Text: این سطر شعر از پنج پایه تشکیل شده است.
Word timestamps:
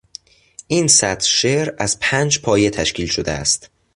این 0.67 0.87
سطر 0.87 1.27
شعر 1.27 1.75
از 1.79 1.97
پنج 1.99 2.39
پایه 2.41 2.69
تشکیل 2.69 3.07
شده 3.07 3.31
است. 3.31 3.69